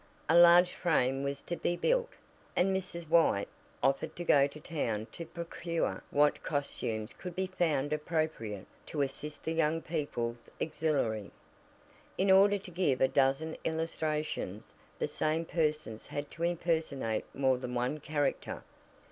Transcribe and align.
A 0.27 0.35
large 0.35 0.73
frame 0.73 1.21
was 1.21 1.43
to 1.43 1.55
be 1.55 1.75
built, 1.77 2.09
and 2.55 2.75
Mrs. 2.75 3.07
White 3.07 3.47
offered 3.83 4.15
to 4.15 4.23
go 4.23 4.47
to 4.47 4.59
town 4.59 5.05
to 5.11 5.27
procure 5.27 6.01
what 6.09 6.41
costumes 6.41 7.13
could 7.13 7.35
be 7.35 7.45
found 7.45 7.93
appropriate 7.93 8.65
to 8.87 9.03
assist 9.03 9.43
the 9.43 9.53
young 9.53 9.79
people's 9.79 10.49
auxiliary. 10.59 11.29
In 12.17 12.31
order 12.31 12.57
to 12.57 12.71
give 12.71 12.99
a 12.99 13.07
dozen 13.07 13.55
illustrations 13.63 14.73
the 14.97 15.07
same 15.07 15.45
persons 15.45 16.07
had 16.07 16.31
to 16.31 16.41
impersonate 16.41 17.25
more 17.35 17.59
than 17.59 17.75
one 17.75 17.99
character. 17.99 18.63